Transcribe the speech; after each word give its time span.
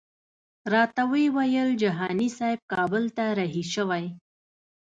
راته 0.73 1.01
ویې 1.11 1.29
ویل 1.35 1.69
جهاني 1.81 2.29
صاحب 2.37 2.61
کابل 2.73 3.03
ته 3.17 3.25
رهي 3.39 3.63
شوی. 3.73 4.05